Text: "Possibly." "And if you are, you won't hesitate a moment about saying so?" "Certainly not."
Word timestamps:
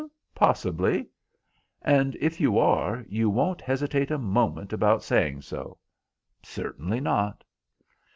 "Possibly." 0.33 1.05
"And 1.83 2.15
if 2.19 2.41
you 2.41 2.57
are, 2.57 3.05
you 3.07 3.29
won't 3.29 3.61
hesitate 3.61 4.09
a 4.09 4.17
moment 4.17 4.73
about 4.73 5.03
saying 5.03 5.43
so?" 5.43 5.77
"Certainly 6.41 7.01
not." 7.01 7.43